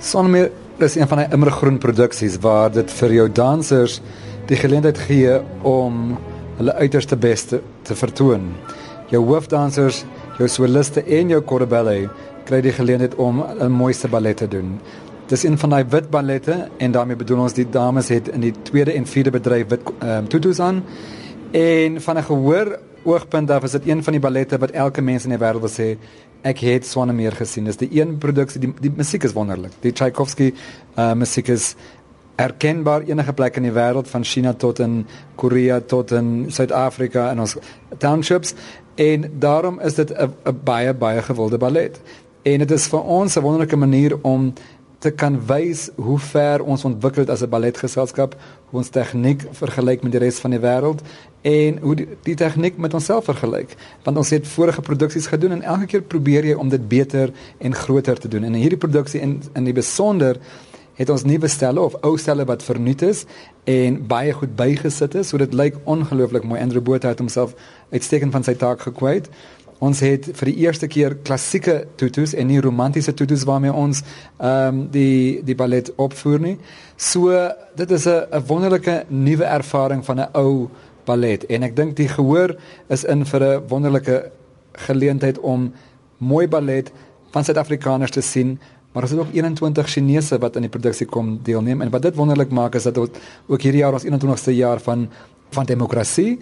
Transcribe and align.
Sonnemeer 0.00 0.50
is 0.78 0.94
een 0.96 1.08
van 1.08 1.18
die 1.18 1.26
immergroen 1.30 1.78
produksies 1.78 2.38
waar 2.40 2.70
dit 2.72 2.90
vir 2.98 3.12
jou 3.12 3.26
dansers 3.32 3.98
die 4.48 4.56
geleentheid 4.56 4.98
gee 4.98 5.34
om 5.62 6.16
hulle 6.56 6.74
uiterste 6.80 7.16
beste 7.20 7.60
te 7.86 7.94
vertoon. 7.94 8.48
Jou 9.12 9.20
hoofdansers, 9.28 10.04
jou 10.38 10.48
soliste 10.48 11.04
en 11.04 11.30
jou 11.34 11.42
chorebelle 11.46 12.08
kry 12.48 12.62
die 12.64 12.72
geleentheid 12.72 13.14
om 13.14 13.42
'n 13.42 13.70
mooiste 13.70 14.08
ballet 14.08 14.36
te 14.36 14.48
doen. 14.48 14.80
Dis 15.28 15.44
een 15.44 15.58
van 15.58 15.70
daai 15.70 15.84
wit 15.84 16.10
ballette 16.10 16.68
en 16.78 16.92
daarmee 16.92 17.16
bedoel 17.16 17.38
ons 17.38 17.52
die 17.52 17.68
dames 17.70 18.08
het 18.08 18.28
in 18.28 18.40
die 18.40 18.54
tweede 18.62 18.92
en 18.92 19.06
vierde 19.06 19.30
bedryf 19.30 19.68
wit 19.68 19.80
um, 20.02 20.28
tutus 20.28 20.60
aan. 20.60 20.82
En 21.50 22.00
van 22.00 22.16
'n 22.16 22.22
gehoor 22.22 22.78
oogpunt 23.02 23.50
af 23.50 23.62
is 23.62 23.70
dit 23.70 23.86
een 23.86 24.02
van 24.04 24.12
die 24.12 24.20
ballette 24.20 24.58
wat 24.58 24.70
elke 24.70 25.00
mens 25.00 25.24
in 25.24 25.30
die 25.30 25.38
wêreld 25.38 25.60
wil 25.60 25.68
sê 25.68 25.98
ek 26.42 26.58
het 26.58 26.86
Swanemeer 26.86 27.32
gesien. 27.32 27.64
Dis 27.64 27.76
die 27.76 28.00
een 28.00 28.18
produksie 28.18 28.60
die 28.60 28.72
die 28.80 28.92
musiek 28.96 29.24
is 29.24 29.32
wonderlik. 29.32 29.72
Die 29.80 29.92
Tchaikovsky 29.92 30.54
uh 30.96 31.12
musiek 31.12 31.48
is 31.48 31.74
erkenbaar 32.36 33.02
enige 33.02 33.32
plek 33.32 33.56
in 33.56 33.62
die 33.62 33.72
wêreld 33.72 34.08
van 34.08 34.24
China 34.24 34.52
tot 34.52 34.78
in 34.78 35.06
Korea 35.34 35.80
tot 35.80 36.10
in 36.10 36.46
Suid-Afrika 36.48 37.30
en 37.30 37.40
ons 37.40 37.56
townships 37.98 38.54
en 38.94 39.30
daarom 39.38 39.80
is 39.80 39.94
dit 39.94 40.12
'n 40.12 40.60
baie 40.64 40.94
baie 40.94 41.22
gewilde 41.22 41.58
ballet. 41.58 42.00
En 42.42 42.58
dit 42.58 42.70
is 42.70 42.86
vir 42.86 43.02
ons 43.02 43.36
'n 43.36 43.40
wonderlike 43.40 43.76
manier 43.76 44.18
om 44.22 44.52
te 45.00 45.10
kan 45.10 45.38
wys 45.48 45.88
hoe 45.96 46.18
ver 46.20 46.62
ons 46.62 46.84
ontwikkel 46.84 47.24
het 47.24 47.30
as 47.32 47.42
'n 47.42 47.48
balletgeselskap, 47.48 48.36
hoe 48.68 48.78
ons 48.78 48.88
tegniek 48.88 49.46
vergelyk 49.52 50.02
met 50.02 50.12
die 50.12 50.20
res 50.20 50.38
van 50.38 50.50
die 50.50 50.60
wêreld 50.60 51.00
en 51.42 51.78
hoe 51.78 51.94
die, 51.94 52.08
die 52.22 52.34
tegniek 52.34 52.76
met 52.76 52.94
onsself 52.94 53.24
vergelyk. 53.24 53.76
Want 54.02 54.16
ons 54.16 54.30
het 54.30 54.46
vorige 54.46 54.80
produksies 54.80 55.26
gedoen 55.26 55.52
en 55.52 55.62
elke 55.62 55.86
keer 55.86 56.02
probeer 56.02 56.44
jy 56.44 56.54
om 56.54 56.68
dit 56.68 56.88
beter 56.88 57.32
en 57.58 57.74
groter 57.74 58.18
te 58.18 58.28
doen. 58.28 58.44
En 58.44 58.54
in 58.54 58.60
hierdie 58.60 58.78
produksie 58.78 59.20
in 59.20 59.42
in 59.54 59.64
die 59.64 59.72
besonder 59.72 60.36
het 61.00 61.08
ons 61.10 61.24
nuwe 61.24 61.48
stelle 61.48 61.80
of 61.80 61.94
ou 62.04 62.18
stelle 62.18 62.44
wat 62.44 62.62
vernuut 62.62 63.02
is 63.02 63.24
en 63.64 64.06
baie 64.06 64.32
goed 64.36 64.52
bygesit 64.56 65.14
is, 65.14 65.28
so 65.28 65.38
dit 65.40 65.54
lyk 65.54 65.78
ongelooflik 65.84 66.44
mooi. 66.44 66.60
Andrew 66.60 66.82
Botha 66.82 67.08
het 67.08 67.18
homself 67.18 67.54
uitstekend 67.90 68.32
van 68.32 68.44
sy 68.44 68.54
taak 68.54 68.80
gekwyt. 68.84 69.30
Ons 69.80 70.02
het 70.04 70.26
vir 70.36 70.50
die 70.50 70.58
eerste 70.66 70.86
keer 70.92 71.14
klassieke 71.24 71.86
tutus 71.96 72.34
en 72.36 72.50
nie 72.50 72.60
romantiese 72.60 73.14
tutus 73.16 73.46
waarmee 73.48 73.72
ons 73.72 74.02
ehm 74.36 74.68
um, 74.68 74.82
die 74.92 75.40
die 75.44 75.56
ballet 75.56 75.88
opvoer 75.96 76.40
nie. 76.40 76.56
So 76.96 77.32
dit 77.76 77.90
is 77.90 78.06
'n 78.06 78.44
wonderlike 78.46 79.04
nuwe 79.08 79.44
ervaring 79.44 80.04
van 80.04 80.20
'n 80.20 80.28
ou 80.34 80.68
ballet 81.06 81.46
en 81.48 81.62
ek 81.62 81.76
dink 81.76 81.96
die 81.96 82.08
gehoor 82.08 82.56
is 82.88 83.04
in 83.04 83.24
vir 83.24 83.42
'n 83.42 83.62
wonderlike 83.68 84.30
geleentheid 84.72 85.38
om 85.38 85.72
mooi 86.18 86.46
ballet 86.48 86.92
van 87.30 87.44
Suid-Afrikaners 87.44 88.10
te 88.10 88.20
sien. 88.20 88.58
Maar 88.92 89.02
ons 89.02 89.12
het 89.12 89.20
ook 89.20 89.32
21 89.32 89.88
Chinese 89.88 90.38
wat 90.38 90.56
aan 90.56 90.66
die 90.66 90.70
produksie 90.70 91.06
kom 91.06 91.38
deelneem 91.42 91.80
en 91.80 91.90
wat 91.90 92.02
dit 92.02 92.14
wonderlik 92.14 92.50
maak 92.50 92.74
is 92.74 92.82
dat 92.82 92.98
ook 92.98 93.62
hierdie 93.62 93.80
jaar 93.80 93.92
ons 93.92 94.04
21ste 94.04 94.52
jaar 94.52 94.80
van 94.80 95.08
van 95.50 95.66
demokrasie 95.66 96.38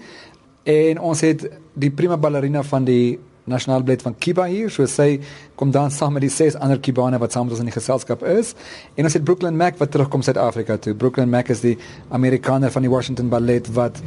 en 0.64 0.98
ons 1.00 1.20
het 1.20 1.50
die 1.72 1.90
prima 1.90 2.16
ballerina 2.16 2.62
van 2.62 2.84
die 2.84 3.18
nasionale 3.48 3.84
ballet 3.84 4.02
van 4.02 4.14
Kiba 4.18 4.46
hier, 4.50 4.70
so 4.70 4.86
sy 4.86 5.20
kom 5.56 5.70
dan 5.74 5.90
saam 5.90 6.12
met 6.12 6.22
die 6.22 6.32
ses 6.32 6.56
ander 6.56 6.78
Kibane 6.78 7.18
wat 7.18 7.32
saam 7.32 7.48
met 7.48 7.56
ons 7.56 7.64
in 7.64 7.70
die 7.70 7.76
geselskap 7.76 8.22
is. 8.22 8.54
En 8.96 9.04
ons 9.08 9.16
het 9.16 9.24
Brooklyn 9.24 9.56
Mac 9.56 9.78
wat 9.78 9.90
terugkom 9.90 10.22
Suid-Afrika 10.22 10.76
toe. 10.76 10.94
Brooklyn 10.94 11.30
Mac 11.30 11.48
is 11.48 11.60
die 11.60 11.76
Amerikaner 12.10 12.70
van 12.70 12.82
die 12.82 12.90
Washington 12.90 13.28
Ballet 13.28 13.72
wat 13.74 14.02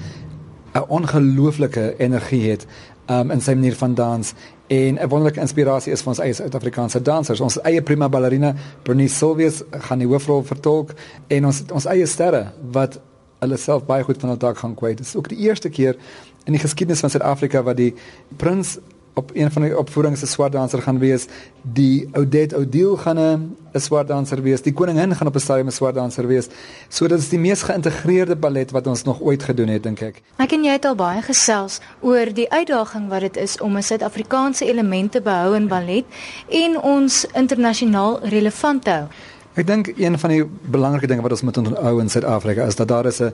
'n 0.73 0.87
ongelooflike 0.87 1.95
energie 1.99 2.49
het 2.49 2.65
um, 3.09 3.31
in 3.31 3.41
sy 3.41 3.53
manier 3.53 3.75
van 3.75 3.93
dans 3.93 4.33
en 4.67 4.95
'n 4.95 5.07
wonderlike 5.07 5.39
inspirasie 5.39 5.91
is 5.91 6.01
vir 6.01 6.09
ons 6.09 6.19
eie 6.19 6.33
Suid-Afrikaanse 6.33 7.01
dansers. 7.01 7.39
Ons 7.39 7.59
eie 7.61 7.81
prima 7.81 8.09
ballerina 8.09 8.55
Bernice 8.83 9.15
Silvius 9.15 9.63
gaan 9.71 9.99
die 9.99 10.07
hoofrol 10.07 10.43
vertolk 10.43 10.93
en 11.27 11.45
ons 11.45 11.63
ons 11.71 11.85
eie 11.85 12.05
sterre 12.05 12.51
wat 12.71 12.99
hulle 13.39 13.57
self 13.57 13.85
baie 13.85 14.03
goed 14.03 14.19
van 14.21 14.29
hul 14.29 14.37
taak 14.37 14.57
gaan 14.57 14.75
kwyt. 14.75 14.97
Dit 14.97 15.05
is 15.05 15.15
ook 15.15 15.29
die 15.29 15.37
eerste 15.37 15.69
keer 15.69 15.97
in 16.45 16.53
die 16.53 16.61
geskiedenis 16.61 16.99
van 16.99 17.09
Suid-Afrika 17.09 17.63
wat 17.63 17.77
die 17.77 17.93
prins 18.37 18.77
op 19.13 19.31
een 19.33 19.51
van 19.51 19.61
die 19.61 19.77
opvoerings 19.77 20.21
'n 20.21 20.25
swart 20.25 20.51
danser 20.51 20.81
gaan 20.81 20.99
wees. 20.99 21.25
Die 21.61 22.09
Odette 22.13 22.55
Odile 22.57 22.97
gaan 22.97 23.19
'n 23.19 23.55
swart 23.73 24.07
danser 24.07 24.41
wees. 24.41 24.61
Die 24.61 24.73
koningin 24.73 25.15
gaan 25.15 25.27
op 25.27 25.35
'n 25.35 25.39
stadium 25.39 25.67
'n 25.67 25.71
swart 25.71 25.95
danser 25.95 26.27
wees. 26.27 26.47
So 26.87 27.07
dit 27.07 27.19
is 27.19 27.29
die 27.29 27.39
mees 27.39 27.61
geïntegreerde 27.61 28.35
ballet 28.35 28.71
wat 28.71 28.87
ons 28.87 29.03
nog 29.03 29.21
ooit 29.21 29.43
gedoen 29.43 29.67
het, 29.67 29.83
dink 29.83 29.99
ek. 29.99 30.21
Ek 30.35 30.51
en 30.51 30.63
jy 30.63 30.71
het 30.71 30.85
al 30.85 30.95
baie 30.95 31.21
gesels 31.21 31.79
oor 31.99 32.33
die 32.33 32.51
uitdaging 32.51 33.09
wat 33.09 33.19
dit 33.19 33.37
is 33.37 33.61
om 33.61 33.77
'n 33.77 33.83
Suid-Afrikaanse 33.83 34.65
element 34.65 35.11
te 35.11 35.21
behou 35.21 35.55
in 35.55 35.67
ballet 35.67 36.05
en 36.49 36.81
ons 36.81 37.25
internasionaal 37.33 38.19
relevant 38.23 38.83
te 38.83 38.89
hou. 38.89 39.07
Ek 39.53 39.67
dink 39.67 39.91
een 39.97 40.19
van 40.19 40.29
die 40.29 40.45
belangrike 40.71 41.07
dinge 41.07 41.21
wat 41.21 41.31
ons 41.31 41.41
moet 41.41 41.57
onthou 41.57 41.99
in 41.99 42.09
Suid-Afrika 42.09 42.65
is 42.65 42.75
dat 42.75 42.87
daar 42.87 43.05
is 43.05 43.19
'n 43.19 43.33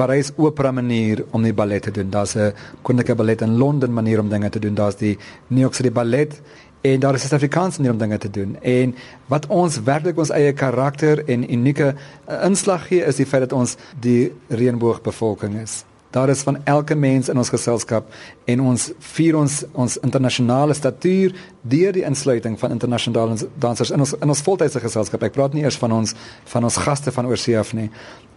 Parys 0.00 0.30
opera 0.40 0.70
manier 0.72 1.24
om 1.36 1.42
die 1.44 1.52
ballet 1.52 1.82
te 1.84 1.92
doen. 1.92 2.10
Daar's 2.10 2.34
'n 2.34 2.54
Koninklijke 2.82 3.14
Ballet 3.14 3.42
in 3.42 3.56
Londen 3.56 3.92
manier 3.92 4.20
om 4.20 4.28
dinge 4.28 4.48
te 4.48 4.58
doen. 4.58 4.74
Daar's 4.74 4.96
die 4.96 5.18
New 5.48 5.60
York 5.60 5.74
City 5.74 5.92
Ballet 5.92 6.40
en 6.80 7.00
daar 7.00 7.14
is 7.14 7.22
'n 7.22 7.28
Suid-Afrikaanse 7.28 7.80
manier 7.80 7.92
om 7.92 7.98
dinge 7.98 8.18
te 8.18 8.30
doen. 8.30 8.56
En 8.62 8.94
wat 9.26 9.46
ons 9.46 9.82
werklik 9.82 10.18
ons 10.18 10.30
eie 10.30 10.52
karakter 10.52 11.28
en 11.28 11.52
unieke 11.52 11.94
uh, 12.28 12.44
inslag 12.44 12.86
gee 12.86 13.04
is 13.04 13.16
die 13.16 13.26
feit 13.26 13.48
dat 13.48 13.52
ons 13.52 13.76
die 14.00 14.32
reënboogbevolking 14.48 15.60
is. 15.60 15.84
Daar 16.10 16.28
is 16.28 16.42
van 16.42 16.58
elke 16.64 16.94
mens 16.94 17.28
in 17.28 17.38
ons 17.38 17.48
geselskap 17.48 18.08
en 18.44 18.60
ons 18.60 18.88
vier 19.14 19.36
ons 19.38 19.60
ons 19.72 19.98
internasionale 20.02 20.74
statuur 20.74 21.36
deur 21.62 21.94
die 21.94 22.02
insluiting 22.02 22.56
van 22.58 22.74
internasionale 22.74 23.36
dansers 23.62 23.92
in 23.94 24.02
ons 24.02 24.16
in 24.18 24.34
ons 24.34 24.42
voltydse 24.42 24.82
geselskap. 24.82 25.22
Ek 25.22 25.36
praat 25.38 25.54
nie 25.54 25.62
eers 25.62 25.78
van 25.78 25.94
ons 25.94 26.16
van 26.50 26.66
ons 26.66 26.80
gaste 26.82 27.14
van 27.14 27.30
oorsee 27.30 27.58
af 27.58 27.70
nie. 27.78 27.86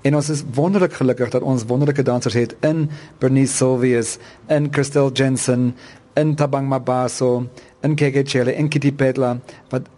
En 0.06 0.20
ons 0.20 0.30
is 0.30 0.44
wonderlik 0.54 0.94
gelukkig 1.00 1.34
dat 1.34 1.42
ons 1.42 1.66
wonderlike 1.66 2.06
dansers 2.06 2.38
het 2.38 2.56
in 2.62 2.90
Bernice 3.20 3.56
Silvius, 3.56 4.18
in 4.54 4.70
Christelle 4.70 5.12
Jensen, 5.12 5.72
in 6.14 6.36
Tabang 6.36 6.70
Mabaso, 6.70 7.48
in 7.82 7.96
Keke 7.96 8.22
Chele, 8.28 8.54
in 8.54 8.70
Kitty 8.70 8.92
Pedla 8.92 9.40
wat 9.74 9.90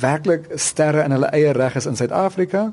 werklik 0.00 0.52
sterre 0.54 1.02
in 1.02 1.12
hulle 1.16 1.34
eie 1.34 1.52
reg 1.52 1.74
is 1.76 1.90
in 1.90 1.96
Suid-Afrika 1.98 2.68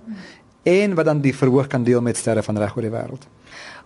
en 0.63 0.95
wat 0.95 1.09
dan 1.09 1.25
die 1.25 1.33
verhoog 1.35 1.67
kan 1.67 1.83
deel 1.83 2.01
met 2.01 2.17
sterre 2.17 2.43
van 2.45 2.61
reg 2.61 2.75
oor 2.77 2.85
die 2.85 2.93
wêreld. 2.93 3.25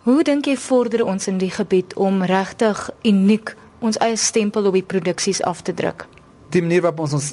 Hoe 0.06 0.22
dink 0.22 0.46
jy 0.46 0.54
vorder 0.62 1.02
ons 1.02 1.26
in 1.26 1.40
die 1.42 1.50
gebied 1.50 1.96
om 1.98 2.20
regtig 2.30 2.78
uniek 3.10 3.56
ons 3.82 3.98
eie 4.06 4.18
stempel 4.22 4.68
op 4.70 4.76
die 4.78 4.86
produksies 4.86 5.40
af 5.42 5.64
te 5.66 5.74
druk? 5.74 6.04
Die 6.54 6.62
manier 6.62 6.84
waarop 6.86 7.00
ons 7.08 7.16
ons 7.18 7.30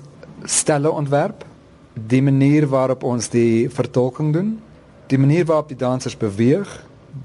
stelle 0.48 0.88
ontwerp, 0.88 1.42
die 1.92 2.22
manier 2.24 2.64
waarop 2.72 3.04
ons 3.04 3.28
die 3.28 3.68
vertolking 3.68 4.30
doen, 4.32 4.54
die 5.12 5.18
manier 5.20 5.44
waarop 5.50 5.68
die 5.68 5.76
dansers 5.76 6.16
beweeg, 6.16 6.70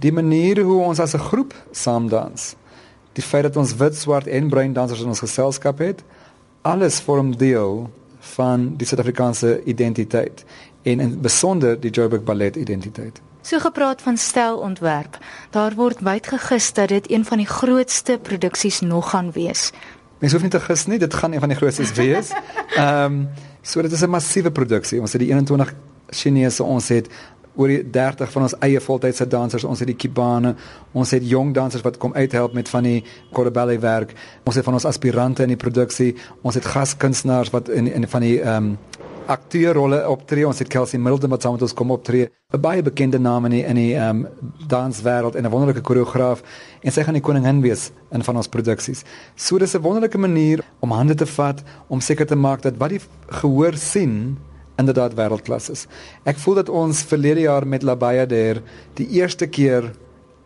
die 0.03 0.11
manier 0.11 0.59
hoe 0.67 0.81
ons 0.83 0.99
as 0.99 1.15
'n 1.15 1.27
groep 1.29 1.55
saam 1.71 2.09
dans, 2.11 2.55
die 3.13 3.23
feit 3.23 3.43
dat 3.43 3.55
ons 3.55 3.75
wit, 3.75 3.95
swart 3.95 4.27
en 4.27 4.49
bruin 4.49 4.73
dansers 4.73 5.01
in 5.01 5.15
ons 5.15 5.23
geselskap 5.23 5.79
het, 5.79 6.03
alles 6.61 6.99
vorm 6.99 7.31
deel 7.37 7.89
van 8.35 8.75
die 8.75 8.85
Suid-Afrikaanse 8.85 9.63
identiteit 9.63 10.43
en 10.83 10.99
in 10.99 11.21
besonder 11.21 11.79
die 11.79 11.91
Joburg 11.91 12.23
Ballet 12.23 12.55
identiteit. 12.55 13.21
So 13.47 13.59
gepraat 13.59 14.01
van 14.01 14.17
stylontwerp. 14.17 15.17
Daar 15.49 15.71
word 15.75 16.01
wyd 16.03 16.27
gegis 16.27 16.73
dat 16.73 16.89
dit 16.91 17.11
een 17.11 17.25
van 17.25 17.39
die 17.39 17.47
grootste 17.47 18.19
produksies 18.21 18.79
nog 18.79 19.09
gaan 19.09 19.31
wees. 19.31 19.71
Mens 20.19 20.33
hoef 20.33 20.41
nie 20.41 20.51
te 20.51 20.59
gis 20.59 20.85
nie, 20.85 20.99
dit 20.99 21.13
gaan 21.13 21.31
een 21.31 21.39
van 21.39 21.53
die 21.53 21.57
grootstes 21.57 21.93
wees. 21.95 22.33
Ehm 22.75 23.03
um, 23.03 23.29
so 23.61 23.81
dit 23.81 23.91
is 23.91 24.01
'n 24.03 24.09
massiewe 24.09 24.51
produksie. 24.51 24.99
Ons 24.99 25.11
het 25.11 25.21
die 25.21 25.29
21 25.29 25.73
Chinese, 26.09 26.63
ons 26.63 26.87
het 26.87 27.07
oor 27.55 27.67
die 27.67 27.89
30 27.89 28.31
van 28.31 28.41
ons 28.41 28.55
eie 28.59 28.81
voltydse 28.81 29.27
dansers, 29.27 29.63
ons 29.63 29.79
het 29.79 29.87
die 29.87 29.95
kibane, 29.95 30.55
ons 30.91 31.11
het 31.11 31.29
jong 31.29 31.53
dansers 31.53 31.83
wat 31.83 31.97
kom 31.97 32.13
uithelp 32.13 32.53
met 32.53 32.69
van 32.69 32.83
die 32.83 33.03
choreography 33.31 33.79
werk. 33.79 34.13
Ons 34.43 34.55
het 34.55 34.63
van 34.63 34.73
ons 34.73 34.85
aspirante 34.85 35.41
in 35.41 35.47
die 35.47 35.63
produksie, 35.63 36.15
ons 36.41 36.55
het 36.55 36.65
gaskunstenaars 36.65 37.49
wat 37.49 37.69
in 37.69 37.87
in 37.87 38.07
van 38.07 38.21
die 38.21 38.41
ehm 38.41 38.55
um, 38.55 38.77
akteurrolle 39.27 39.99
optree. 40.09 40.47
Ons 40.47 40.59
het 40.63 40.69
Kelsey 40.71 40.99
Middleton 40.99 41.31
wat 41.33 41.45
saam 41.45 41.57
met 41.57 41.65
ons 41.67 41.75
kom 41.75 41.91
optree. 41.91 42.29
'n 42.53 42.61
Baie 42.61 42.81
bekende 42.81 43.19
naam 43.19 43.45
in 43.45 43.51
die 43.51 43.63
in 43.65 43.75
die 43.75 43.93
um, 43.95 44.25
danswêreld 44.67 45.35
en 45.35 45.43
'n 45.45 45.51
wonderlike 45.51 45.81
koreograaf 45.81 46.43
en 46.81 46.91
sy 46.91 47.03
gaan 47.03 47.13
die 47.13 47.21
koningin 47.21 47.61
wees 47.61 47.91
in 48.11 48.23
van 48.23 48.35
ons 48.35 48.47
produksies. 48.47 49.03
So 49.35 49.57
dis 49.57 49.75
'n 49.75 49.81
wonderlike 49.81 50.17
manier 50.17 50.63
om 50.79 50.91
hande 50.91 51.15
te 51.15 51.25
vat 51.25 51.63
om 51.87 51.99
seker 51.99 52.25
te 52.25 52.35
maak 52.35 52.61
dat 52.61 52.77
wat 52.77 52.89
die 52.89 53.01
gehoor 53.27 53.73
sien 53.73 54.37
inderdaad 54.77 55.13
wêreldklas 55.13 55.69
is. 55.69 55.87
Ek 56.23 56.37
voel 56.37 56.55
dat 56.55 56.69
ons 56.69 57.01
verlede 57.01 57.41
jaar 57.41 57.67
met 57.67 57.83
Labaya 57.83 58.25
der 58.25 58.61
die 58.93 59.07
eerste 59.07 59.47
keer 59.47 59.91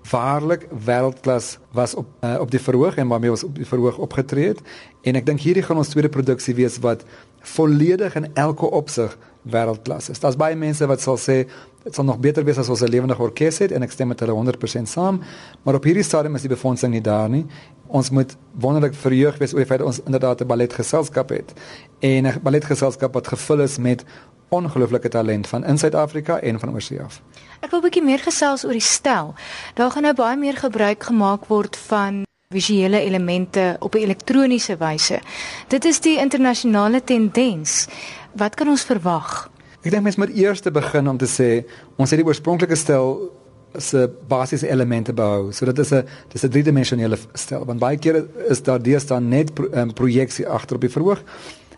waarlik 0.09 0.67
wêreldklas 0.85 1.57
was 1.71 1.93
op 1.95 2.07
uh, 2.23 2.37
op 2.39 2.51
die 2.51 2.59
verhoog 2.59 2.95
en 2.97 3.07
waarmee 3.07 3.29
ons 3.29 3.43
op 3.43 3.55
die 3.55 3.65
verhoog 3.65 3.97
opgetree 3.97 4.47
het 4.47 4.61
en 5.05 5.15
ek 5.15 5.25
dink 5.25 5.43
hierdie 5.43 5.63
gaan 5.63 5.77
ons 5.77 5.91
tweede 5.93 6.09
produksie 6.09 6.55
wees 6.57 6.79
wat 6.81 7.05
volledig 7.41 8.15
in 8.15 8.29
elke 8.33 8.69
opsig 8.69 9.17
wêreldklas 9.41 10.09
is. 10.09 10.19
Daar's 10.19 10.37
baie 10.37 10.55
mense 10.55 10.85
wat 10.87 11.01
sal 11.01 11.17
sê 11.17 11.45
Dit 11.81 11.95
sal 11.97 12.05
nog 12.05 12.19
beter 12.21 12.43
wees 12.45 12.59
as 12.61 12.69
ons 12.69 12.81
'n 12.81 12.89
lewendige 12.89 13.21
orkes 13.21 13.57
het 13.57 13.71
en 13.71 13.81
ek 13.81 13.91
stem 13.91 14.07
met 14.07 14.19
hulle 14.19 14.31
100% 14.31 14.87
saam, 14.87 15.21
maar 15.63 15.75
op 15.75 15.83
hierdie 15.83 16.03
stadium 16.03 16.35
is 16.35 16.41
die 16.41 16.49
befondsing 16.49 16.93
nie 16.93 17.01
daar 17.01 17.29
nie. 17.29 17.45
Ons 17.87 18.09
moet 18.09 18.35
wonderlik 18.53 18.93
verheug 18.93 19.37
wees 19.37 19.53
oor 19.53 19.59
die 19.59 19.65
feit 19.65 19.79
dat 19.79 19.87
ons 19.87 20.01
inderdaad 20.05 20.41
'n 20.41 20.47
balletgeselskap 20.47 21.29
het 21.29 21.53
en 21.99 22.27
'n 22.27 22.39
balletgeselskap 22.43 23.13
wat 23.13 23.27
gevul 23.27 23.61
is 23.61 23.77
met 23.77 24.05
ongelooflike 24.49 25.09
talent 25.09 25.47
van 25.47 25.65
in 25.65 25.77
Suid-Afrika 25.77 26.39
en 26.39 26.59
van 26.59 26.73
oorsee 26.73 27.01
af. 27.01 27.21
Ek 27.59 27.71
wil 27.71 27.79
'n 27.79 27.83
bietjie 27.83 28.03
meer 28.03 28.19
gesels 28.19 28.65
oor 28.65 28.71
die 28.71 28.79
stel. 28.79 29.33
Daar 29.73 29.91
gaan 29.91 30.03
nou 30.03 30.13
baie 30.13 30.37
meer 30.37 30.57
gebruik 30.57 31.03
gemaak 31.03 31.45
word 31.45 31.77
van 31.77 32.23
visuele 32.51 32.99
elemente 32.99 33.75
op 33.79 33.95
'n 33.95 34.03
elektroniese 34.03 34.77
wyse. 34.77 35.19
Dit 35.67 35.85
is 35.85 35.99
die 35.99 36.17
internasionale 36.19 37.03
tendens. 37.03 37.87
Wat 38.35 38.55
kan 38.55 38.67
ons 38.67 38.83
verwag? 38.83 39.49
Ek 39.81 39.91
dink 39.91 40.03
mens 40.03 40.15
moet 40.15 40.29
eers 40.35 40.61
begin 40.61 41.09
om 41.09 41.17
te 41.17 41.25
sê 41.25 41.65
ons 41.97 42.09
het 42.09 42.19
die 42.19 42.27
oorspronklike 42.27 42.75
stel 42.75 43.31
se 43.77 44.09
basiese 44.27 44.69
elemente 44.69 45.13
behou. 45.13 45.51
So 45.51 45.65
dit 45.65 45.79
is 45.79 45.91
'n 45.91 46.05
dis 46.27 46.43
'n 46.43 46.49
driedimensionele 46.49 47.17
stel. 47.33 47.65
Want 47.65 47.79
baie 47.79 47.97
kere 47.97 48.27
is 48.49 48.61
daar 48.61 48.81
deesdae 48.81 49.19
net 49.19 49.53
pro, 49.53 49.67
um, 49.73 49.93
projeksie 49.93 50.47
agter 50.47 50.75
op 50.75 50.81
die 50.81 50.89
verhoog. 50.89 51.23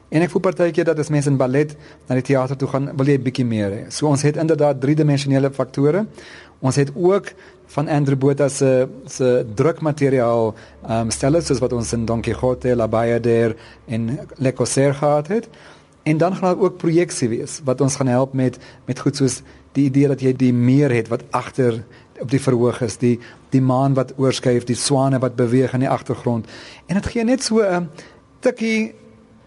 En 0.10 0.22
ek 0.22 0.30
voel 0.30 0.42
partykeer 0.42 0.86
dat 0.86 1.00
as 1.00 1.10
mense 1.10 1.30
in 1.30 1.38
ballet 1.38 1.76
na 2.08 2.16
die 2.16 2.24
teater 2.24 2.58
toe 2.58 2.68
gaan, 2.68 2.92
wil 2.98 3.06
jy 3.06 3.18
'n 3.18 3.24
bietjie 3.24 3.46
meer 3.46 3.72
hê. 3.72 3.92
So 3.92 4.08
ons 4.08 4.22
het 4.22 4.38
inderdaad 4.38 4.81
driedimensionele 4.81 5.52
faktore. 5.52 6.06
Ons 6.60 6.76
het 6.76 6.92
ook 6.96 7.26
van 7.65 7.88
Andrew 7.88 8.18
Botha 8.18 8.50
se 8.50 8.88
se 9.06 9.45
drukmateriaal 9.56 10.54
ehm 10.54 11.00
um, 11.00 11.12
stelle 11.12 11.42
soos 11.42 11.60
wat 11.60 11.74
ons 11.74 11.94
in 11.94 12.06
Don 12.06 12.21
Quixote, 12.21 12.75
La 12.75 12.88
Bayadère 12.88 13.56
en 13.86 14.19
Le 14.38 14.54
Corsaire 14.54 14.94
gehad 14.94 15.27
het. 15.27 15.50
En 16.04 16.18
dan 16.18 16.36
gaan 16.36 16.54
daar 16.54 16.63
ook 16.63 16.77
projeksie 16.77 17.30
wees 17.30 17.62
wat 17.63 17.81
ons 17.81 17.95
gaan 17.95 18.07
help 18.07 18.33
met 18.33 18.57
met 18.86 19.00
goed 19.00 19.15
soos 19.15 19.42
die 19.71 19.86
idee 19.86 20.07
dat 20.07 20.21
jy 20.21 20.33
die 20.36 20.54
meer 20.54 20.92
het 20.92 21.07
wat 21.07 21.24
agter 21.31 21.83
op 22.21 22.30
die 22.30 22.42
verhoog 22.42 22.81
is, 22.81 22.98
die 22.98 23.19
die 23.50 23.62
maan 23.62 23.94
wat 23.94 24.13
oorskuif, 24.18 24.63
die 24.63 24.75
swane 24.75 25.19
wat 25.19 25.36
beweeg 25.36 25.74
in 25.74 25.86
die 25.86 25.89
agtergrond. 25.89 26.48
En 26.88 26.95
dit 26.95 27.06
gee 27.06 27.24
net 27.24 27.44
so 27.44 27.62
'n 27.62 27.89
tikkie 28.39 28.94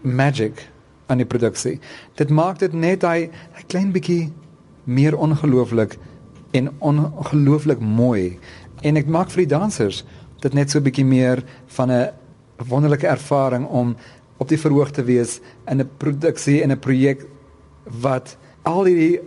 magic 0.01 0.67
aan 1.07 1.17
die 1.17 1.25
produksie. 1.25 1.79
Dit 2.15 2.29
maak 2.29 2.59
dit 2.59 2.73
net 2.73 3.01
hy 3.01 3.29
'n 3.29 3.67
klein 3.67 3.91
bietjie 3.91 4.31
meer 4.83 5.17
ongelooflik 5.17 5.97
en 6.51 6.71
ongelooflik 6.79 7.79
mooi. 7.79 8.39
En 8.81 8.95
ek 8.95 9.07
maak 9.07 9.29
vir 9.33 9.45
die 9.45 9.55
dansers 9.55 10.03
dit 10.41 10.53
net 10.53 10.69
so 10.69 10.79
'n 10.79 10.83
bietjie 10.83 11.05
meer 11.05 11.43
van 11.67 11.91
'n 11.91 12.11
wonderlike 12.69 13.07
ervaring 13.07 13.67
om 13.67 13.95
op 14.37 14.47
die 14.49 14.59
verhoog 14.59 14.91
te 14.91 15.03
wees 15.03 15.39
in 15.67 15.81
'n 15.81 15.89
produksie 15.97 16.61
en 16.61 16.71
'n 16.71 16.79
projek 16.79 17.25
wat 18.01 18.37
al 18.63 18.83
die 18.83 19.19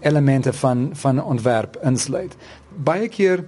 elemente 0.00 0.52
van 0.52 0.90
van 0.92 1.22
ontwerp 1.22 1.78
insluit. 1.82 2.36
Baie 2.76 3.08
keer 3.08 3.44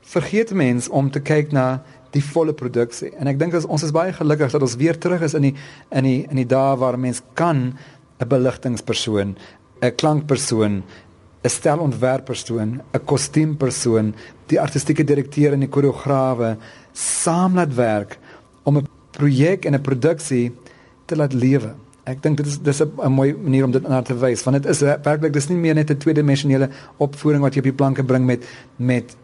vergeet 0.00 0.52
mense 0.52 0.90
om 0.92 1.10
te 1.10 1.20
kyk 1.20 1.52
na 1.52 1.82
die 2.10 2.24
volle 2.24 2.52
produksie. 2.52 3.12
En 3.16 3.26
ek 3.26 3.38
dink 3.38 3.54
ons 3.54 3.82
is 3.82 3.94
baie 3.94 4.12
gelukkig 4.12 4.50
dat 4.50 4.62
ons 4.62 4.76
weer 4.76 4.98
terug 4.98 5.22
is 5.22 5.34
in 5.34 5.42
die 5.42 5.54
in 5.90 6.04
die 6.04 6.26
in 6.30 6.36
die 6.36 6.46
dae 6.46 6.76
waar 6.76 6.98
mens 6.98 7.22
kan 7.34 7.76
'n 8.20 8.28
beligtingpersoon, 8.28 9.36
'n 9.82 9.94
klankpersoon, 9.94 10.82
'n 11.42 11.48
stelontwerpersoon, 11.48 12.80
'n 12.92 13.04
kostuumpersoon, 13.04 14.14
die 14.46 14.60
artistieke 14.60 15.04
direkteur 15.04 15.52
en 15.52 15.60
die 15.60 15.68
koreograwe 15.68 16.56
saam 16.92 17.54
laat 17.54 17.74
werk 17.74 18.18
om 18.64 18.76
'n 18.76 18.88
projek 19.10 19.64
en 19.64 19.74
'n 19.74 19.80
produksie 19.80 20.52
te 21.06 21.16
laat 21.16 21.32
lewe. 21.32 21.74
Ek 22.04 22.22
dink 22.22 22.36
dit 22.36 22.46
is 22.46 22.58
dis 22.58 22.80
'n 22.82 23.12
mooi 23.12 23.34
manier 23.34 23.64
om 23.64 23.70
dit 23.70 23.88
na 23.88 24.02
te 24.02 24.14
wys 24.14 24.42
want 24.44 24.62
dit 24.62 24.70
is 24.70 24.80
werklik 24.80 25.32
dis 25.32 25.48
nie 25.48 25.58
meer 25.58 25.74
net 25.74 25.90
'n 25.90 25.96
tweedimensionele 25.96 26.68
opvoering 26.98 27.42
wat 27.42 27.54
jy 27.54 27.58
op 27.58 27.70
die 27.70 27.80
planke 27.82 28.04
bring 28.04 28.24
met 28.24 28.44
met 28.76 29.16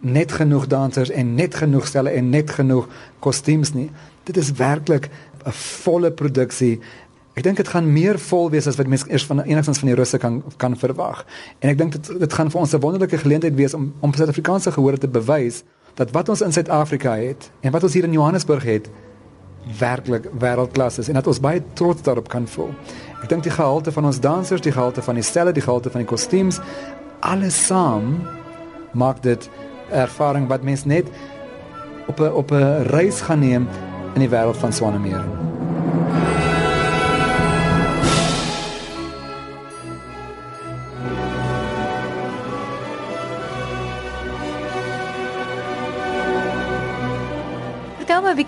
net 0.00 0.32
genoeg 0.32 0.66
dansers 0.66 1.10
en 1.10 1.34
net 1.34 1.54
genoeg 1.54 1.86
stelle 1.86 2.10
en 2.10 2.30
net 2.30 2.50
genoeg 2.50 2.88
kostuums 3.18 3.74
nie. 3.74 3.90
Dit 4.24 4.36
is 4.36 4.52
werklik 4.52 5.10
'n 5.46 5.52
volle 5.82 6.10
produksie. 6.10 6.80
Ek 7.38 7.44
dink 7.46 7.60
dit 7.60 7.68
gaan 7.70 7.86
meer 7.86 8.16
vol 8.18 8.48
wees 8.50 8.66
as 8.66 8.76
wat 8.80 8.88
mense 8.90 9.06
eers 9.06 9.22
van 9.28 9.44
enigstens 9.44 9.78
van 9.78 9.92
die 9.92 9.96
russe 9.98 10.18
kan 10.18 10.40
kan 10.58 10.74
verwag. 10.76 11.20
En 11.62 11.70
ek 11.70 11.76
dink 11.78 11.92
dit 11.94 12.08
dit 12.24 12.32
gaan 12.34 12.50
vir 12.50 12.60
ons 12.60 12.72
'n 12.74 12.80
wonderlike 12.82 13.18
geleentheid 13.18 13.54
wees 13.54 13.74
om 13.74 13.92
om 14.00 14.12
Suid-Afrikaanse 14.12 14.72
gehoor 14.72 14.98
te 14.98 15.08
bewys 15.08 15.62
dat 15.94 16.10
wat 16.10 16.28
ons 16.28 16.40
in 16.40 16.52
Suid-Afrika 16.52 17.14
het 17.14 17.50
en 17.60 17.72
wat 17.72 17.82
ons 17.82 17.94
hier 17.94 18.04
in 18.04 18.12
Johannesburg 18.12 18.64
het 18.64 18.90
werklik 19.78 20.26
wêreldklas 20.38 20.98
is 20.98 21.08
en 21.08 21.14
dat 21.14 21.26
ons 21.26 21.40
baie 21.40 21.62
trots 21.74 22.02
daarop 22.02 22.28
kan 22.28 22.46
voel. 22.46 22.74
Ek 23.22 23.28
dink 23.28 23.42
die 23.42 23.54
gehalte 23.54 23.92
van 23.92 24.04
ons 24.04 24.20
dansers, 24.20 24.60
die 24.60 24.72
gehalte 24.72 25.02
van 25.02 25.14
die 25.14 25.22
stelle, 25.24 25.52
die 25.52 25.62
gehalte 25.62 25.90
van 25.90 26.00
die 26.00 26.08
kostuums, 26.10 26.60
alles 27.20 27.66
saam 27.66 28.26
maak 28.92 29.22
dit 29.22 29.50
ervaring 29.90 30.48
wat 30.48 30.62
mens 30.62 30.84
net 30.84 31.06
op 32.08 32.20
'n 32.20 32.32
op 32.32 32.50
'n 32.50 32.82
reis 32.90 33.20
gaan 33.20 33.40
neem 33.40 33.68
in 34.14 34.20
die 34.20 34.30
wêreld 34.30 34.56
van 34.56 34.72
Swanemeer. 34.72 35.24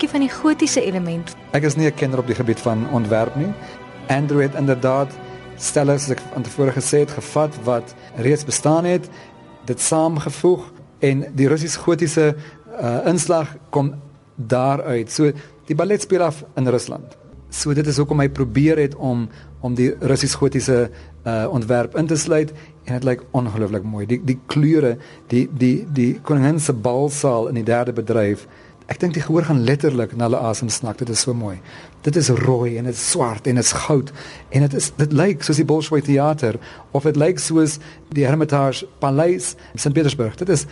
Bietjie 0.01 0.19
van 0.19 0.25
die 0.25 0.33
gotiese 0.33 0.81
element. 0.81 1.35
Ek 1.53 1.63
is 1.63 1.75
nie 1.75 1.85
'n 1.85 1.93
kenner 1.93 2.19
op 2.19 2.25
die 2.25 2.35
gebied 2.35 2.59
van 2.59 2.89
ontwerp 2.89 3.35
nie. 3.35 3.53
Andrew 4.07 4.41
het 4.41 4.55
inderdaad 4.55 5.11
stelle 5.57 5.97
soos 5.99 6.09
ek 6.09 6.21
antevore 6.33 6.71
gesê 6.71 6.99
het 7.05 7.11
gevat 7.11 7.53
wat 7.63 7.93
reeds 8.15 8.43
bestaan 8.43 8.85
het, 8.85 9.09
dit 9.65 9.79
saamgevoeg 9.79 10.71
en 10.99 11.25
die 11.35 11.47
Russies 11.47 11.75
gotiese 11.75 12.35
uh, 12.81 13.05
inslag 13.05 13.57
kom 13.69 13.93
daaruit. 14.35 15.11
So 15.11 15.31
die 15.65 15.75
ballet 15.75 16.01
speel 16.01 16.21
af 16.21 16.43
in 16.55 16.67
Rusland. 16.67 17.17
So 17.49 17.73
dit 17.73 17.87
is 17.87 17.97
hoekom 17.97 18.19
hy 18.19 18.29
probeer 18.29 18.77
het 18.77 18.95
om 18.95 19.29
om 19.61 19.75
die 19.75 19.93
Russies 19.99 20.33
gotiese 20.33 20.89
uh, 21.25 21.45
ontwerp 21.51 21.95
in 21.95 22.07
te 22.07 22.15
sluit 22.15 22.51
en 22.85 22.93
dit 22.93 23.03
lyk 23.03 23.21
ongelooflik 23.31 23.83
mooi. 23.83 24.05
Die 24.05 24.21
die 24.23 24.39
kleure, 24.47 24.97
die 25.27 25.49
die 25.53 25.85
die 25.93 26.19
koningin 26.21 26.59
se 26.59 26.73
balsaal 26.73 27.47
in 27.47 27.53
die 27.53 27.63
derde 27.63 27.93
bedryf. 27.93 28.47
Ek 28.91 28.99
dink 28.99 29.13
die 29.15 29.23
gehoor 29.23 29.45
gaan 29.47 29.61
letterlik 29.63 30.17
na 30.19 30.27
hulle 30.27 30.39
asem 30.49 30.69
snak. 30.69 30.97
Dit 30.99 31.09
is 31.13 31.21
so 31.23 31.33
mooi. 31.37 31.61
Dit 32.03 32.17
is 32.19 32.27
rooi 32.41 32.75
en 32.77 32.89
dit 32.89 32.95
is 32.95 33.03
swart 33.11 33.45
en 33.47 33.55
dit 33.55 33.63
is 33.63 33.71
goud 33.85 34.11
en 34.51 34.65
dit 34.65 34.73
is 34.79 34.89
dit 34.97 35.13
lyk 35.15 35.45
soos 35.47 35.61
die 35.61 35.67
Bolshoi 35.69 36.01
teater 36.03 36.57
of 36.91 37.07
dit 37.07 37.15
lyk 37.15 37.39
soos 37.39 37.77
die 38.11 38.25
Hermitage 38.27 38.89
Paleis 38.99 39.53
in 39.71 39.79
St. 39.79 39.93
Petersburg. 39.95 40.35
Dit 40.35 40.51
is 40.51 40.65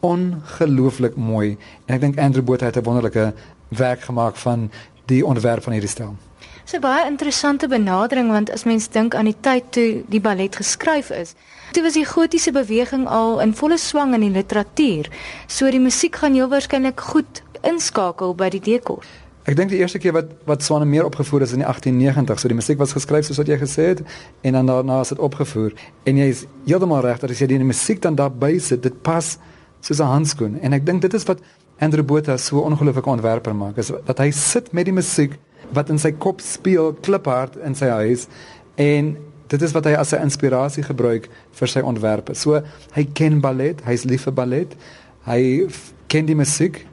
ongelooflik 0.00 1.18
mooi 1.20 1.58
en 1.84 1.98
ek 1.98 2.06
dink 2.06 2.22
Andrew 2.22 2.46
Botha 2.46 2.70
het 2.70 2.80
'n 2.80 2.88
wonderlike 2.88 3.34
werk 3.68 4.00
gemaak 4.00 4.36
van 4.36 4.70
die 5.06 5.20
ontwerp 5.26 5.62
van 5.62 5.72
hierdie 5.76 5.92
stel. 5.92 6.16
Dis 6.64 6.76
'n 6.76 6.80
baie 6.80 7.06
interessante 7.06 7.68
benadering 7.68 8.30
want 8.30 8.50
as 8.50 8.64
mens 8.64 8.88
dink 8.88 9.14
aan 9.14 9.24
die 9.24 9.40
tyd 9.40 9.72
toe 9.72 10.04
die 10.08 10.20
ballet 10.20 10.56
geskryf 10.56 11.10
is, 11.10 11.34
toe 11.72 11.82
was 11.82 11.92
die 11.92 12.04
gotiese 12.04 12.52
beweging 12.52 13.06
al 13.08 13.40
in 13.40 13.54
volle 13.54 13.78
swang 13.78 14.14
in 14.14 14.20
die 14.20 14.30
literatuur. 14.30 15.08
So 15.46 15.70
die 15.70 15.80
musiek 15.80 16.16
gaan 16.16 16.34
heel 16.34 16.48
waarskynlik 16.48 17.00
goed 17.00 17.42
inskakel 17.62 18.34
by 18.34 18.48
die 18.50 18.60
dekor. 18.60 19.04
Ek 19.48 19.56
dink 19.56 19.70
die 19.72 19.78
eerste 19.80 19.98
keer 19.98 20.12
wat 20.12 20.32
wat 20.44 20.62
Swane 20.62 20.84
meer 20.84 21.06
opgevoer 21.08 21.42
is 21.46 21.54
in 21.56 21.62
die 21.62 21.66
1890, 21.66 22.40
so 22.40 22.48
die 22.48 22.58
musiek 22.58 22.78
was 22.78 22.92
geskryf 22.92 23.24
soos 23.24 23.38
wat 23.40 23.48
jy 23.48 23.56
gesê 23.56 23.86
het 23.94 24.02
en 24.44 24.58
dan 24.58 24.66
daarna 24.66 25.00
is 25.00 25.14
dit 25.14 25.18
opgevoer. 25.18 25.72
En 26.04 26.20
jy 26.20 26.26
is 26.34 26.44
heeltemal 26.66 27.00
reg 27.06 27.22
dat 27.22 27.30
as 27.30 27.40
jy 27.40 27.46
die 27.54 27.64
musiek 27.64 28.02
dan 28.04 28.18
daarby 28.18 28.58
sit, 28.60 28.82
dit 28.82 29.02
pas 29.02 29.38
soos 29.80 30.00
'n 30.00 30.10
handskoen 30.10 30.58
en 30.60 30.72
ek 30.72 30.84
dink 30.84 31.02
dit 31.02 31.14
is 31.14 31.24
wat 31.24 31.40
Andrew 31.80 32.04
Botha 32.04 32.36
so 32.36 32.60
ongelooflike 32.60 33.08
ontwerper 33.08 33.54
maak 33.54 33.78
is 33.78 33.92
dat 34.04 34.18
hy 34.18 34.30
sit 34.30 34.72
met 34.72 34.84
die 34.84 34.92
musiek 34.92 35.38
wat 35.72 35.90
in 35.90 35.98
sy 35.98 36.12
kop 36.12 36.40
speel 36.40 36.92
kliphard 36.92 37.56
in 37.56 37.74
sy 37.74 37.86
huis 37.86 38.26
en 38.76 39.16
dit 39.48 39.62
is 39.62 39.72
wat 39.72 39.84
hy 39.84 39.94
as 39.96 40.12
'n 40.12 40.22
inspirasie 40.22 40.82
gebruik 40.82 41.28
vir 41.52 41.68
sy 41.68 41.80
ontwerpe. 41.80 42.34
So 42.34 42.62
hy 42.92 43.04
ken 43.14 43.40
ballet, 43.40 43.80
hy's 43.84 44.04
lief 44.04 44.22
vir 44.22 44.32
ballet. 44.32 44.76
Hy 45.24 45.68
ken 46.08 46.26
die 46.26 46.34
musiek. 46.34 46.86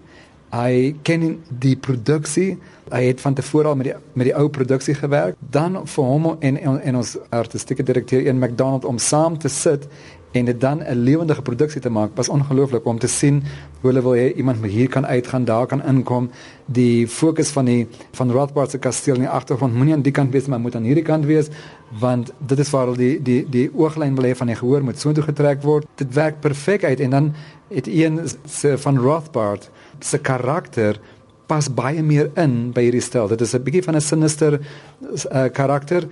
Hy 0.55 0.95
ken 1.03 1.25
die 1.50 1.75
produksie. 1.75 2.55
Hy 2.93 3.01
het 3.07 3.21
van 3.21 3.33
tevore 3.33 3.67
al 3.67 3.75
met 3.75 3.89
die 3.89 3.95
met 4.13 4.29
die 4.29 4.35
ou 4.38 4.47
produksie 4.50 4.95
gewerk. 4.95 5.35
Dan 5.39 5.81
vir 5.89 6.12
hom 6.12 6.27
en 6.39 6.57
en, 6.57 6.81
en 6.81 7.00
ons 7.01 7.15
artistieke 7.29 7.83
direkteur 7.83 8.25
in 8.25 8.39
McDonald 8.39 8.85
om 8.85 8.97
saam 9.01 9.38
te 9.38 9.51
sit 9.51 9.89
en 10.36 10.46
dit 10.46 10.62
dan 10.62 10.84
'n 10.84 10.96
lewendige 10.96 11.42
produksie 11.42 11.82
te 11.82 11.89
maak 11.89 12.10
was 12.15 12.30
ongelooflik 12.30 12.86
om 12.86 13.00
te 13.00 13.08
sien 13.08 13.44
hoe 13.82 13.92
hulle 13.92 14.01
wil 14.01 14.15
hê 14.15 14.34
iemand 14.36 14.62
moet 14.62 14.70
hier 14.70 14.89
kan 14.89 15.06
uitgaan 15.06 15.46
daar 15.46 15.65
kan 15.68 15.84
inkom. 15.84 16.30
Die 16.65 17.08
fokus 17.08 17.50
van 17.50 17.65
die 17.65 17.88
van 18.12 18.32
Rothbard 18.32 18.72
se 18.72 18.77
kasteel 18.77 19.15
in 19.15 19.22
die 19.22 19.30
agtergrond 19.30 19.74
moenie 19.74 19.94
aan 19.94 20.01
die 20.01 20.12
kant 20.12 20.32
wees 20.32 20.46
maar 20.46 20.60
moet 20.60 20.75
aan 20.75 20.84
hierdie 20.84 21.04
kant 21.04 21.25
wees 21.25 21.48
want 22.00 22.32
dit 22.39 22.60
is 22.60 22.70
waar 22.70 22.98
die 22.98 23.22
die 23.22 23.50
die 23.50 23.70
ooglyn 23.74 24.15
wil 24.15 24.25
hê 24.25 24.36
van 24.36 24.48
die 24.48 24.56
gehoor 24.56 24.84
moet 24.84 25.00
so 25.00 25.12
toe 25.12 25.24
getrek 25.24 25.62
word. 25.62 25.88
Dit 25.96 26.13
werk 26.13 26.39
perfek 26.39 26.84
uit 26.84 27.00
en 27.00 27.10
dan 27.10 27.34
het 27.68 27.88
een 27.88 28.20
se 28.46 28.77
van 28.77 28.98
Rothbard 28.98 29.70
se 30.00 30.18
karakter 30.18 31.00
pas 31.46 31.74
baie 31.74 32.04
meer 32.04 32.32
in 32.36 32.72
by 32.72 32.82
hierdie 32.82 33.01
stel. 33.01 33.27
Dit 33.27 33.42
is 33.42 33.54
'n 33.54 33.63
bietjie 33.63 33.84
van 33.84 33.96
'n 33.96 34.01
sinister 34.01 34.60
uh, 35.32 35.46
karakter 35.51 36.08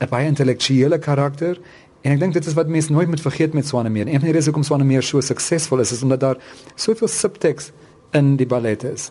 'n 0.00 0.08
baie 0.08 0.26
intellektuele 0.26 0.98
karakter 0.98 1.58
En 2.00 2.14
ek 2.14 2.20
dink 2.20 2.32
dit 2.32 2.46
is 2.46 2.56
wat 2.56 2.68
mense 2.68 2.92
nooit 2.92 3.08
moet 3.08 3.20
vergeet 3.20 3.52
met 3.52 3.66
Swanemeer. 3.66 4.06
Een 4.06 4.20
van 4.20 4.28
die 4.30 4.32
redes 4.32 4.48
hoekom 4.48 4.64
Swanemeer 4.64 5.04
so 5.04 5.20
suksesvol 5.20 5.82
is, 5.84 5.92
is 5.92 6.02
omdat 6.02 6.20
daar 6.20 6.38
soveel 6.74 7.08
subtext 7.08 7.72
in 8.16 8.36
die 8.40 8.46
ballet 8.46 8.84
is. 8.88 9.10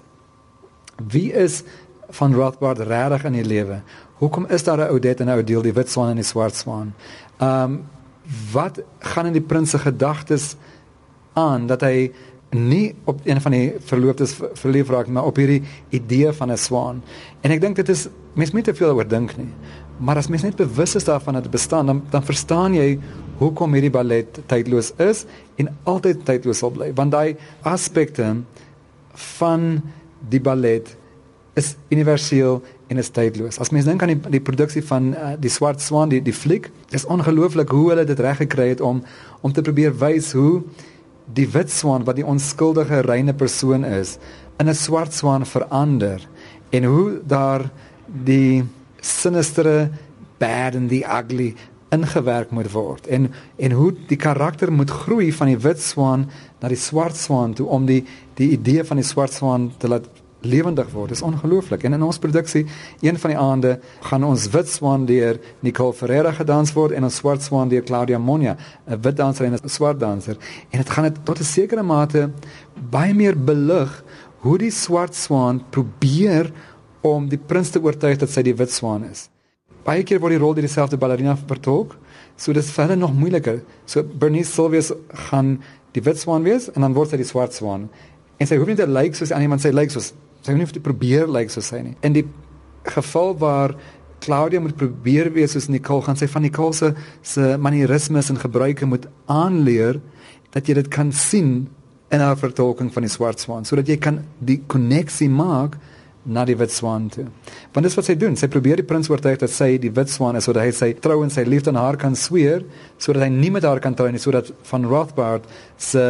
Wie 1.08 1.32
is 1.34 1.64
van 2.10 2.34
Rothbard 2.34 2.80
regtig 2.80 3.24
in 3.30 3.38
die 3.38 3.46
lewe? 3.46 3.82
Hoekom 4.20 4.48
is 4.50 4.64
daar 4.64 4.78
'n 4.78 4.92
Odette 4.92 5.24
en 5.24 5.30
'n 5.30 5.38
Odile, 5.38 5.62
die 5.62 5.74
wit 5.74 5.90
swaan 5.90 6.10
en 6.10 6.16
die 6.16 6.26
swart 6.26 6.56
swaan? 6.56 6.94
Ehm 7.38 7.64
um, 7.64 7.86
wat 8.52 8.82
gaan 9.00 9.26
in 9.26 9.34
die 9.34 9.42
prins 9.42 9.70
se 9.70 9.80
gedagtes 9.80 10.56
aan 11.34 11.68
dat 11.68 11.82
hy 11.82 12.12
nie 12.50 12.96
op 13.06 13.20
een 13.24 13.42
van 13.42 13.52
die 13.52 13.76
verloofdes 13.80 14.36
verlief 14.54 14.90
raak 14.90 15.08
maar 15.08 15.26
op 15.26 15.36
hierdie 15.36 15.64
idee 15.90 16.32
van 16.32 16.52
'n 16.52 16.58
swaan. 16.58 17.04
En 17.42 17.52
ek 17.52 17.62
dink 17.62 17.76
dit 17.76 17.90
is 17.90 18.08
mens 18.34 18.52
moet 18.52 18.64
te 18.64 18.76
veel 18.76 18.94
oor 18.94 19.08
dink 19.08 19.38
nie. 19.38 19.54
Maar 20.00 20.22
as 20.22 20.30
mens 20.32 20.46
net 20.48 20.56
bewus 20.56 20.96
is 20.96 21.08
daarvan 21.08 21.34
dat 21.34 21.44
dit 21.44 21.52
bestaan, 21.52 21.86
dan 21.86 22.04
dan 22.10 22.24
verstaan 22.24 22.74
jy 22.74 23.00
hoekom 23.40 23.74
hierdie 23.76 23.92
ballet 23.92 24.40
tydloos 24.52 24.94
is 24.98 25.26
en 25.60 25.72
altyd 25.84 26.26
tydloos 26.28 26.64
sal 26.64 26.72
bly. 26.76 26.92
Want 26.96 27.12
daai 27.12 27.36
aspekte 27.68 28.32
van 29.40 29.82
die 30.32 30.42
ballet 30.42 30.96
is 31.60 31.76
universeel 31.92 32.62
en 32.88 32.98
is 32.98 33.12
tydloos. 33.14 33.60
As 33.60 33.72
mens 33.76 33.88
dink 33.88 34.04
aan 34.04 34.16
die 34.16 34.36
die 34.40 34.44
produksie 34.44 34.84
van 34.86 35.14
uh, 35.14 35.34
die 35.40 35.52
Swart 35.52 35.82
Swaan, 35.84 36.12
die 36.14 36.22
die 36.24 36.36
fliek, 36.36 36.72
is 36.96 37.06
ongelooflik 37.06 37.72
hoe 37.76 37.90
hulle 37.92 38.06
dit 38.08 38.20
reg 38.20 38.40
gekry 38.46 38.72
het 38.74 38.82
om 38.82 39.04
om 39.42 39.54
te 39.54 39.64
probeer 39.66 39.96
wys 40.00 40.32
hoe 40.36 40.62
die 41.34 41.48
wit 41.54 41.72
swaan 41.72 42.06
wat 42.08 42.18
die 42.18 42.26
onskuldige 42.26 43.04
reine 43.06 43.36
persoon 43.38 43.86
is 43.86 44.18
in 44.60 44.68
'n 44.70 44.76
swart 44.76 45.14
swaan 45.14 45.46
verander 45.46 46.28
en 46.70 46.84
hoe 46.84 47.22
daar 47.24 47.70
die 48.26 48.64
sinistere 49.02 49.90
bad 50.38 50.76
and 50.76 50.90
the 50.90 51.04
ugly 51.06 51.56
ingewerk 51.90 52.52
moet 52.52 52.72
word 52.72 53.08
en 53.08 53.32
en 53.58 53.72
hoe 53.72 53.92
die 54.08 54.18
karakter 54.18 54.72
moet 54.72 54.90
groei 54.90 55.34
van 55.34 55.48
die 55.48 55.58
wit 55.58 55.82
swaan 55.82 56.30
na 56.62 56.70
die 56.70 56.78
swart 56.78 57.18
swaan 57.18 57.54
toe 57.54 57.68
om 57.68 57.86
die 57.86 58.04
die 58.38 58.52
idee 58.56 58.84
van 58.84 59.02
die 59.02 59.06
swart 59.06 59.34
swaan 59.34 59.72
te 59.78 59.88
laat 59.88 60.08
lewendig 60.42 60.90
word. 60.92 61.10
Dis 61.10 61.22
ongelooflik. 61.22 61.84
En 61.84 61.94
in 61.94 62.04
ons 62.04 62.20
produksie, 62.20 62.66
een 63.04 63.18
van 63.20 63.34
die 63.34 63.40
aande, 63.40 63.74
gaan 64.08 64.24
ons 64.24 64.48
wit 64.54 64.70
swaan 64.72 65.06
deur 65.06 65.40
Nicole 65.66 65.94
Ferreira 65.94 66.32
gedans 66.38 66.74
word 66.74 66.96
en 66.96 67.08
ons 67.08 67.20
swart 67.22 67.44
swaan 67.44 67.72
deur 67.72 67.84
Claudia 67.84 68.18
Monia, 68.18 68.56
'n 68.88 69.02
wit 69.02 69.18
danser 69.18 69.46
en 69.46 69.54
'n 69.54 69.70
swart 69.70 70.00
danser. 70.00 70.38
En 70.70 70.78
dit 70.80 70.90
gaan 70.90 71.04
dit 71.04 71.26
tot 71.26 71.40
'n 71.40 71.44
sekere 71.44 71.84
mate 71.84 72.32
baie 72.90 73.14
meer 73.14 73.36
belig 73.36 74.04
hoe 74.40 74.58
die 74.58 74.72
swart 74.72 75.16
swaan 75.16 75.62
probeer 75.70 76.52
om 77.06 77.28
die 77.32 77.40
prins 77.40 77.72
te 77.74 77.82
oortuig 77.82 78.20
dat 78.20 78.32
sy 78.32 78.44
die 78.46 78.56
wit 78.58 78.72
swaan 78.74 79.06
is. 79.08 79.28
Baie 79.88 80.04
keer 80.04 80.20
word 80.22 80.36
die 80.36 80.42
rol 80.42 80.56
deur 80.56 80.66
dieselfde 80.68 81.00
ballerina 81.00 81.38
vertolk, 81.50 81.96
so 82.38 82.54
dis 82.54 82.72
verder 82.76 82.98
nog 83.00 83.14
moeiliker. 83.16 83.62
So 83.86 84.04
Bernice 84.04 84.52
Silvius 84.52 84.92
gaan 85.30 85.58
die 85.96 86.04
wit 86.06 86.20
swaan 86.20 86.46
wees 86.48 86.68
en 86.76 86.86
dan 86.86 86.96
word 86.98 87.14
sy 87.14 87.22
die 87.22 87.28
swart 87.28 87.56
swaan. 87.56 87.88
En 88.40 88.48
sy 88.48 88.60
hoef 88.60 88.70
nie 88.70 88.78
te 88.80 88.88
lyk 88.88 89.12
like 89.12 89.20
soos 89.20 89.34
iemand 89.36 89.64
sê 89.64 89.74
lyk 89.74 89.90
like 89.90 89.96
soos 89.96 90.14
Sy 90.40 90.54
hoef 90.54 90.60
nie 90.62 90.68
te 90.78 90.80
probeer 90.80 91.26
lyk 91.28 91.50
like 91.50 91.52
soos 91.52 91.68
sy 91.68 91.82
nie. 91.84 91.98
In 92.08 92.14
die 92.16 92.24
geval 92.88 93.34
waar 93.42 93.74
Claudia 94.24 94.62
moet 94.64 94.78
probeer 94.80 95.32
wees 95.36 95.52
soos 95.56 95.68
Nicole, 95.72 96.04
gaan 96.06 96.20
sy 96.20 96.30
van 96.32 96.44
Nicole 96.44 96.76
se 96.76 96.94
se 97.24 97.56
manierismes 97.60 98.32
en 98.32 98.40
gebruike 98.40 98.88
moet 98.88 99.08
aanleer 99.32 100.00
dat 100.54 100.68
jy 100.68 100.80
dit 100.80 100.90
kan 100.92 101.12
sien 101.12 101.68
in 102.10 102.24
haar 102.24 102.40
vertolking 102.40 102.90
van 102.94 103.06
die 103.06 103.12
swart 103.12 103.44
swaan 103.44 103.68
sodat 103.70 103.90
jy 103.92 104.00
kan 104.02 104.24
die 104.42 104.58
koneksie 104.72 105.30
maak 105.30 105.78
na 106.30 106.46
die 106.46 106.58
wit 106.58 106.72
swaan 106.72 107.10
toe. 107.10 107.26
Want 107.74 107.88
dis 107.88 107.98
wat 107.98 108.08
sy 108.10 108.16
doen. 108.20 108.38
Sy 108.40 108.50
probeer 108.52 108.82
die 108.82 108.88
prins 108.88 109.10
oortuig 109.10 109.40
dat 109.42 109.54
sy 109.54 109.78
die 109.82 109.92
wit 109.96 110.12
swaan 110.14 110.38
is 110.40 110.48
sodat 110.50 110.68
hy 110.68 110.76
sy 110.76 110.94
trou 111.02 111.24
en 111.26 111.34
sy 111.34 111.46
liefde 111.48 111.74
aan 111.74 111.82
haar 111.82 111.98
kan 111.98 112.16
sweer 112.16 112.64
sodat 112.98 113.26
hy 113.26 113.32
nie 113.34 113.52
met 113.52 113.66
haar 113.68 113.82
kan 113.84 113.98
trou 113.98 114.10
nie 114.12 114.22
sodat 114.22 114.52
van 114.70 114.86
Rothbard 114.86 115.50
se 115.78 116.06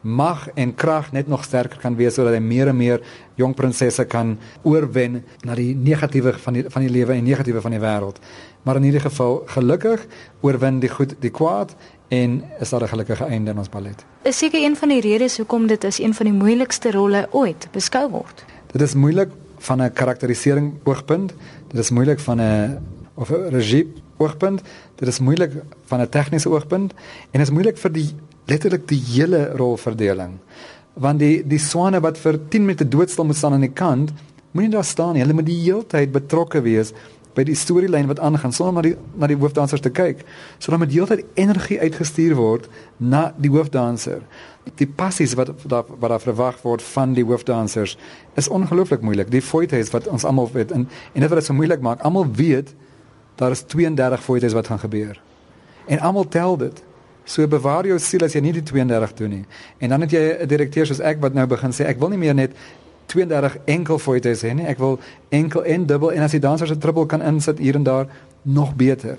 mag 0.00 0.48
en 0.56 0.74
krag 0.74 1.12
net 1.12 1.28
nog 1.28 1.44
sterker 1.44 1.78
kan 1.80 1.96
wees 1.96 2.16
sodat 2.16 2.32
hy 2.32 2.40
meer 2.40 2.70
en 2.72 2.76
meer 2.76 3.02
jong 3.36 3.54
prinsesse 3.56 4.04
kan 4.08 4.38
oorwen 4.64 5.20
na 5.44 5.56
die 5.58 5.74
negatiewe 5.76 6.32
van 6.40 6.56
die 6.56 6.64
van 6.68 6.86
die 6.86 6.92
lewe 6.92 7.16
en 7.16 7.24
negatiewe 7.24 7.60
van 7.60 7.76
die 7.76 7.82
wêreld. 7.82 8.20
Maar 8.64 8.80
in 8.80 8.88
hierdie 8.88 9.04
geval 9.04 9.42
gelukkig 9.52 10.06
oorwin 10.40 10.80
die 10.80 10.92
goed 10.92 11.16
die 11.20 11.32
kwaad 11.32 11.74
en 12.10 12.42
is 12.60 12.70
daar 12.70 12.82
'n 12.82 12.88
gelukkige 12.88 13.24
einde 13.24 13.50
in 13.50 13.58
ons 13.58 13.68
ballet. 13.68 14.04
Is 14.22 14.38
seker 14.38 14.60
een 14.62 14.76
van 14.76 14.88
die 14.88 15.00
redes 15.00 15.36
hoekom 15.36 15.66
dit 15.66 15.84
as 15.84 15.98
een 15.98 16.14
van 16.14 16.26
die 16.26 16.34
moeilikste 16.34 16.90
rolle 16.90 17.28
ooit 17.30 17.68
beskou 17.72 18.10
word. 18.10 18.44
Dit 18.72 18.80
is 18.80 18.94
moeilik 18.94 19.28
van 19.60 19.82
'n 19.82 19.92
karakterisering 19.92 20.72
oogpunt. 20.84 21.32
Dit 21.68 21.78
is 21.78 21.90
moeilik 21.90 22.20
van 22.20 22.40
'n 22.40 22.78
of 23.14 23.30
'n 23.30 23.48
regie 23.50 23.92
oogpunt. 24.16 24.62
Dit 24.96 25.08
is 25.08 25.20
moeilik 25.20 25.52
van 25.84 26.00
'n 26.00 26.08
tegniese 26.08 26.48
oogpunt 26.48 26.92
en 27.30 27.38
dit 27.38 27.48
is 27.48 27.50
moeilik 27.50 27.78
vir 27.78 27.92
die 27.92 28.08
letterlik 28.46 28.88
die 28.88 29.02
hele 29.14 29.52
rolverdeling. 29.56 30.38
Want 30.94 31.18
die 31.18 31.46
die 31.46 31.58
swane 31.58 32.00
wat 32.00 32.18
vir 32.18 32.38
10 32.48 32.60
minute 32.60 32.88
doodstil 32.88 33.24
moet 33.24 33.36
staan 33.36 33.52
aan 33.52 33.60
die 33.60 33.72
kant, 33.72 34.10
moenie 34.50 34.70
daar 34.70 34.84
staan 34.84 35.12
nie. 35.12 35.22
Hulle 35.22 35.34
moet 35.34 35.46
die 35.46 35.62
hele 35.62 35.86
tyd 35.86 36.12
betrokke 36.12 36.60
wees 36.60 36.92
by 37.34 37.44
die 37.46 37.54
storielyn 37.54 38.08
wat 38.10 38.20
aangaan 38.20 38.52
sonder 38.52 38.74
na 38.74 38.82
die 38.82 38.96
na 39.18 39.28
die 39.30 39.38
hoofdansers 39.38 39.82
te 39.84 39.92
kyk. 39.94 40.24
So 40.58 40.72
dan 40.72 40.82
moet 40.82 40.92
heeltyd 40.92 41.24
energie 41.38 41.78
uitgestuur 41.80 42.34
word 42.38 42.68
na 42.96 43.30
die 43.38 43.50
hoofdanser. 43.52 44.24
Die 44.78 44.88
passies 44.88 45.36
wat 45.38 45.52
wat 45.62 45.90
wat 45.90 46.10
daar 46.10 46.24
verwag 46.24 46.60
word 46.66 46.82
van 46.92 47.14
die 47.14 47.24
hoofdansers 47.24 47.96
is 48.40 48.48
ongelooflik 48.48 49.02
moeilik. 49.06 49.30
Die 49.30 49.42
foites 49.42 49.92
wat 49.94 50.08
ons 50.10 50.24
almal 50.24 50.50
weet 50.52 50.74
en 50.74 50.88
en 50.88 51.20
dit 51.20 51.28
wat 51.28 51.38
dit 51.38 51.46
so 51.46 51.54
moeilik 51.54 51.80
maak, 51.80 52.02
almal 52.02 52.26
weet 52.26 52.74
daar 53.40 53.54
is 53.56 53.62
32 53.62 54.22
foites 54.22 54.52
wat 54.52 54.66
gaan 54.66 54.82
gebeur. 54.82 55.20
En 55.86 55.98
almal 55.98 56.28
tel 56.28 56.56
dit. 56.56 56.82
So 57.24 57.46
bewaar 57.46 57.86
jou 57.86 57.98
siel 57.98 58.24
as 58.26 58.34
jy 58.34 58.40
nie 58.42 58.52
die 58.52 58.64
32 58.66 59.14
doen 59.14 59.30
nie. 59.30 59.44
En 59.78 59.88
dan 59.88 60.00
het 60.00 60.10
jy 60.10 60.22
'n 60.42 60.48
direkteur 60.48 60.86
soos 60.86 61.00
ek 61.00 61.20
wat 61.20 61.34
nou 61.34 61.46
begin 61.46 61.70
sê 61.70 61.86
ek 61.86 61.98
wil 61.98 62.08
nie 62.08 62.18
meer 62.18 62.34
net 62.34 62.52
32 63.10 63.56
enkel 63.64 63.98
foites 63.98 64.44
hê. 64.46 64.54
Ek 64.70 64.78
wil 64.78 64.98
enkel 65.28 65.64
en 65.64 65.86
dubbel 65.86 66.12
en 66.14 66.26
as 66.26 66.36
die 66.36 66.42
dansers 66.42 66.70
'n 66.70 66.78
triple 66.78 67.06
kan 67.06 67.22
insit 67.22 67.58
hier 67.58 67.74
en 67.74 67.82
daar 67.82 68.06
nog 68.42 68.74
beter 68.74 69.18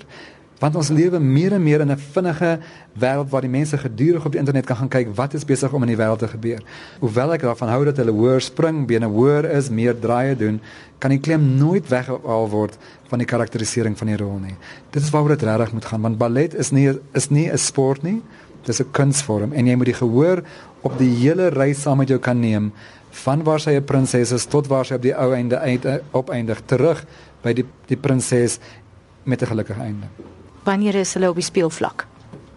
want 0.62 0.78
ons 0.78 0.92
lewe 0.94 1.18
meer 1.18 1.56
en 1.56 1.62
meer 1.62 1.82
in 1.82 1.90
'n 1.90 1.98
vinnige 2.14 2.58
wêreld 2.94 3.30
waar 3.30 3.40
die 3.40 3.50
mense 3.50 3.78
gedurig 3.78 4.24
op 4.24 4.32
die 4.32 4.38
internet 4.38 4.66
kan 4.66 4.76
gaan 4.76 4.88
kyk 4.88 5.08
wat 5.14 5.34
is 5.34 5.44
besig 5.44 5.72
om 5.72 5.82
in 5.82 5.88
die 5.88 5.96
wêreld 5.96 6.18
te 6.18 6.28
gebeur. 6.28 6.62
Hoewel 7.00 7.32
ek 7.32 7.42
daarvan 7.42 7.68
hou 7.68 7.84
dat 7.84 7.96
hulle 7.96 8.12
hoër 8.12 8.40
spring, 8.40 8.86
bene 8.86 9.06
hoër 9.06 9.44
is, 9.44 9.70
meer 9.70 9.98
draaie 9.98 10.36
doen, 10.36 10.60
kan 10.98 11.10
die 11.10 11.18
klem 11.18 11.56
nooit 11.58 11.88
weggehaal 11.88 12.48
word 12.48 12.78
van 13.08 13.18
die 13.18 13.26
karakterisering 13.26 13.98
van 13.98 14.06
die 14.06 14.16
rol 14.16 14.38
nie. 14.38 14.56
Dit 14.90 15.02
is 15.02 15.10
waaroor 15.10 15.36
dit 15.36 15.42
regtig 15.42 15.72
moet 15.72 15.84
gaan 15.84 16.00
want 16.00 16.18
ballet 16.18 16.54
is 16.54 16.70
nie 16.70 16.98
is 17.12 17.30
nie 17.30 17.50
'n 17.50 17.58
sport 17.58 18.02
nie. 18.02 18.22
Dis 18.64 18.80
'n 18.80 18.90
kunsvorm 18.90 19.52
en 19.52 19.66
jy 19.66 19.74
moet 19.74 19.86
die 19.86 20.00
gehoor 20.00 20.42
op 20.82 20.98
die 20.98 21.10
hele 21.10 21.48
reis 21.48 21.82
saam 21.82 21.98
met 21.98 22.08
jou 22.08 22.18
kan 22.18 22.40
neem 22.40 22.72
van 23.24 23.44
waar 23.44 23.60
sy 23.60 23.76
'n 23.76 23.84
prinses 23.84 24.32
is 24.32 24.46
tot 24.46 24.66
waar 24.66 24.84
sy 24.84 24.94
op 24.94 25.02
die 25.02 25.14
ou 25.14 25.32
einde 25.34 25.58
uiteindig 25.58 26.60
terug 26.66 27.04
by 27.42 27.52
die 27.52 27.64
die 27.86 27.96
prinses 27.96 28.58
met 29.24 29.42
'n 29.42 29.46
gelukkige 29.46 29.80
einde 29.80 30.06
wanneer 30.64 30.94
is 30.94 31.14
hulle 31.16 31.30
op 31.30 31.38
die 31.38 31.46
speelvlak? 31.46 32.06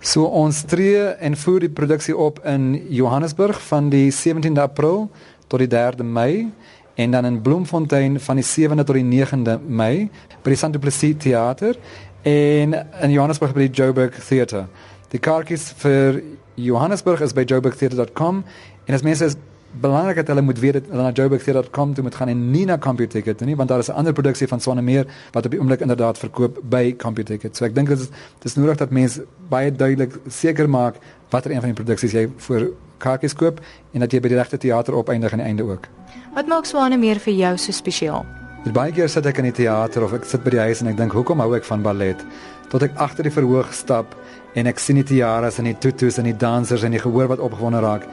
So 0.05 0.27
ons 0.29 0.61
tree 0.69 1.01
en 1.25 1.37
voer 1.37 1.65
die 1.65 1.73
produksie 1.73 2.15
op 2.17 2.39
in 2.45 2.73
Johannesburg 2.93 3.57
van 3.69 3.89
die 3.89 4.11
17de 4.13 4.61
April 4.61 5.07
tot 5.49 5.63
die 5.63 5.69
3de 5.71 6.05
Mei 6.05 6.51
en 6.95 7.11
dan 7.11 7.25
in 7.25 7.41
Bloemfontein 7.41 8.19
van 8.19 8.39
die 8.39 8.45
7de 8.45 8.85
tot 8.85 8.99
die 8.99 9.07
9de 9.07 9.57
Mei 9.67 10.09
by 10.43 10.53
die 10.53 10.59
Santa 10.59 10.79
Plessis 10.79 11.17
Theater 11.23 11.77
en 12.21 12.77
in 13.01 13.11
Johannesburg 13.13 13.53
by 13.53 13.67
die 13.67 13.73
Joburg 13.81 14.19
Theater. 14.27 14.69
Die 15.09 15.19
kaartjies 15.19 15.71
vir 15.81 16.21
Johannesburg 16.55 17.21
is 17.21 17.33
by 17.33 17.43
joburgtheater.com 17.45 18.43
en 18.85 18.93
as 18.93 19.03
mense 19.03 19.25
is 19.25 19.37
belangrik 19.81 20.15
dat 20.15 20.27
hulle 20.27 20.41
moet 20.41 20.59
weet 20.59 20.73
dat 20.73 20.83
hulle 20.89 21.03
na 21.03 21.11
joburgtheater.com 21.11 21.93
toe 21.93 22.03
moet 22.03 22.15
gaan 22.15 22.27
en 22.27 22.51
nie 22.51 22.65
na 22.65 22.77
CompuTicket 22.77 23.41
nie 23.45 23.55
want 23.55 23.69
daar 23.69 23.79
is 23.79 23.89
'n 23.89 23.97
ander 24.01 24.13
produksie 24.13 24.47
van 24.47 24.59
Swanemeer 24.59 25.05
wat 25.31 25.45
op 25.45 25.51
die 25.51 25.59
oomblik 25.59 25.81
inderdaad 25.81 26.17
verkoop 26.17 26.59
by 26.63 26.95
CompuTicket. 26.95 27.57
So 27.57 27.65
ek 27.65 27.75
dink 27.75 27.87
dit 27.87 27.99
is 27.99 28.09
dis 28.39 28.55
nodig 28.55 28.77
dat 28.77 28.89
mense 28.89 29.25
baie 29.49 29.71
duidelik 29.71 30.13
seker 30.27 30.69
maak 30.69 30.95
watter 31.29 31.51
een 31.51 31.61
van 31.61 31.73
die 31.73 31.83
produksies 31.83 32.11
jy 32.11 32.29
vir 32.37 32.69
kaartjies 32.97 33.33
koop 33.33 33.59
en 33.93 33.99
dat 33.99 34.11
jy 34.11 34.19
by 34.19 34.27
die 34.27 34.37
regte 34.37 34.57
teater 34.57 34.93
opeindig 34.93 35.31
aan 35.31 35.39
die 35.39 35.47
einde 35.47 35.63
ook. 35.63 35.87
Wat 36.35 36.47
maak 36.47 36.65
Swanemeer 36.65 37.19
vir 37.19 37.33
jou 37.33 37.57
so 37.57 37.71
spesiaal? 37.71 38.25
Dit 38.65 38.73
baie 38.73 38.91
keer 38.91 39.09
sit 39.09 39.25
ek 39.25 39.37
in 39.37 39.43
die 39.43 39.51
teater 39.51 40.03
of 40.03 40.13
ek 40.13 40.23
sit 40.25 40.43
by 40.43 40.49
die 40.49 40.59
huis 40.59 40.81
en 40.81 40.87
ek 40.87 40.97
dink 40.97 41.13
hoekom 41.13 41.39
hou 41.39 41.51
ek 41.55 41.63
van 41.63 41.83
ballet? 41.85 42.25
Tot 42.71 42.81
ek 42.81 42.95
agter 42.95 43.23
die 43.23 43.33
verhoog 43.33 43.73
stap 43.73 44.15
en 44.55 44.67
ek 44.67 44.79
sien 44.79 44.95
die 44.95 45.03
tiaras 45.03 45.59
en 45.59 45.69
die 45.69 45.75
tutus 45.77 46.17
en 46.17 46.25
die 46.25 46.37
dansers 46.37 46.83
en 46.83 46.95
die 46.95 46.99
gehoor 47.03 47.27
wat 47.27 47.43
opgewonde 47.45 47.83
raak 47.85 48.07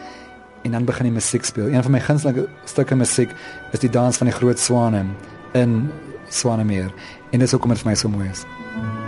en 0.62 0.70
dan 0.70 0.84
begin 0.84 1.10
die 1.10 1.12
musiek 1.12 1.44
speel. 1.44 1.68
Een 1.68 1.82
van 1.82 1.92
my 1.92 2.00
gunsteling 2.00 2.48
stukke 2.64 2.94
musiek 2.94 3.30
is 3.72 3.82
die 3.84 3.90
dans 3.90 4.16
van 4.16 4.30
die 4.30 4.36
groot 4.36 4.58
swane 4.58 5.04
in 5.52 5.90
Swanemeer 6.28 6.92
en 7.30 7.38
dit 7.38 7.48
is 7.48 7.52
hoekom 7.52 7.74
dit 7.74 7.84
vir 7.84 7.90
my 7.90 7.96
so 7.96 8.08
mooi 8.08 8.28
is. 8.28 8.44
Mm 8.44 8.80
-hmm. 8.80 9.01